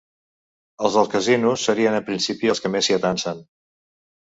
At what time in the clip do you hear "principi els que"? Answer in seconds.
2.09-2.73